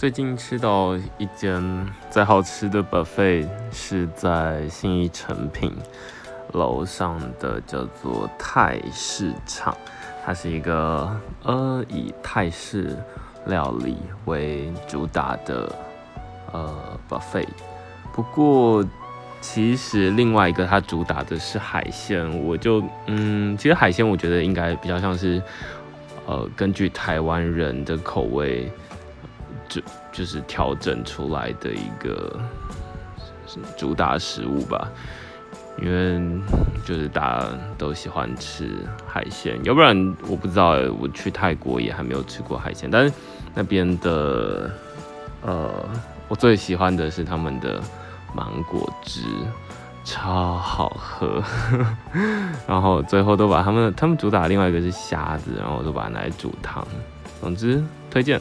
[0.00, 5.76] 最近吃到一间最好吃的 buffet 是在信义成品
[6.52, 9.76] 楼上的，叫做泰市场。
[10.24, 12.96] 它是一个呃以泰式
[13.44, 15.70] 料理为主打的
[16.50, 17.48] 呃 buffet。
[18.10, 18.82] 不过
[19.42, 25.42] 其实另外一个它主打的是海鲜，我就嗯，其实海鲜我觉得应该比较像是
[26.24, 28.72] 呃根据台湾人的口味。
[29.70, 29.80] 就
[30.12, 32.38] 就是调整出来的一个
[33.78, 34.88] 主打食物吧，
[35.80, 36.20] 因为
[36.84, 37.46] 就是大家
[37.78, 38.76] 都喜欢吃
[39.06, 39.96] 海鲜，要不然
[40.28, 43.14] 我不知道，我去泰国也还没有吃过海鲜，但是
[43.54, 44.70] 那边的
[45.42, 45.70] 呃，
[46.26, 47.80] 我最喜欢的是他们的
[48.34, 49.22] 芒果汁，
[50.04, 51.42] 超好喝，
[52.66, 56.84] 然后最后都把他们他们主打另外一个是虾子，然后都把它拿来煮汤，
[57.40, 58.40] 总之推荐。